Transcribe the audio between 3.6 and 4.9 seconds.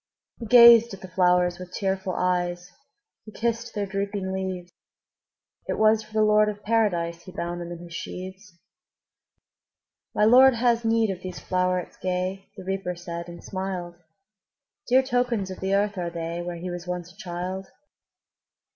their drooping leaves;